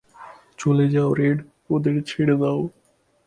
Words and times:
চলে 0.57 0.85
যাও 0.89 1.09
রেড, 1.13 1.37
ওদের 1.69 1.95
ছেড়ে 2.03 2.35
দাও। 2.37 2.59